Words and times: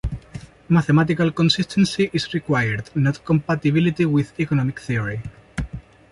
Mathematical 0.67 1.29
consistency 1.31 2.09
is 2.11 2.33
required, 2.33 2.89
not 2.95 3.23
compatibility 3.23 4.03
with 4.05 4.33
economic 4.39 4.79
theory. 4.79 5.21